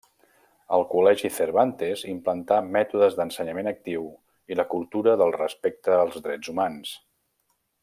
Al 0.77 0.85
col·legi 0.93 1.29
Cervantes 1.35 2.05
implantà 2.13 2.57
mètodes 2.77 3.19
d'ensenyament 3.19 3.69
actiu 3.73 4.09
i 4.55 4.59
la 4.61 4.67
cultura 4.73 5.15
del 5.25 5.35
respecte 5.39 5.95
als 5.99 6.19
drets 6.27 6.53
humans. 6.55 6.97